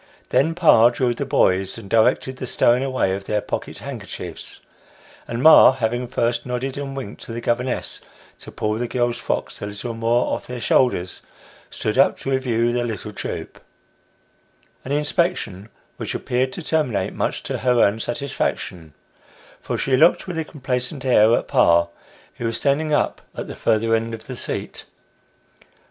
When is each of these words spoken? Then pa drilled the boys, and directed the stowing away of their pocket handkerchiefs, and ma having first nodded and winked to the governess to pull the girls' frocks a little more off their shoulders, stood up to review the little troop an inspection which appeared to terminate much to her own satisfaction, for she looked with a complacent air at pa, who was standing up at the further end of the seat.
Then 0.29 0.55
pa 0.55 0.89
drilled 0.89 1.17
the 1.17 1.27
boys, 1.27 1.77
and 1.77 1.87
directed 1.87 2.37
the 2.37 2.47
stowing 2.47 2.81
away 2.83 3.13
of 3.13 3.25
their 3.25 3.39
pocket 3.39 3.77
handkerchiefs, 3.77 4.59
and 5.27 5.43
ma 5.43 5.73
having 5.73 6.07
first 6.07 6.43
nodded 6.43 6.75
and 6.75 6.97
winked 6.97 7.21
to 7.25 7.31
the 7.31 7.39
governess 7.39 8.01
to 8.39 8.51
pull 8.51 8.79
the 8.79 8.87
girls' 8.87 9.19
frocks 9.19 9.61
a 9.61 9.67
little 9.67 9.93
more 9.93 10.33
off 10.33 10.47
their 10.47 10.59
shoulders, 10.59 11.21
stood 11.69 11.99
up 11.99 12.17
to 12.17 12.31
review 12.31 12.73
the 12.73 12.83
little 12.83 13.11
troop 13.11 13.61
an 14.83 14.91
inspection 14.91 15.69
which 15.97 16.15
appeared 16.15 16.51
to 16.53 16.63
terminate 16.63 17.13
much 17.13 17.43
to 17.43 17.59
her 17.59 17.73
own 17.79 17.99
satisfaction, 17.99 18.95
for 19.59 19.77
she 19.77 19.95
looked 19.95 20.25
with 20.25 20.39
a 20.39 20.43
complacent 20.43 21.05
air 21.05 21.31
at 21.37 21.47
pa, 21.47 21.89
who 22.37 22.45
was 22.47 22.57
standing 22.57 22.91
up 22.91 23.21
at 23.35 23.47
the 23.47 23.55
further 23.55 23.93
end 23.93 24.15
of 24.15 24.25
the 24.25 24.35
seat. 24.35 24.85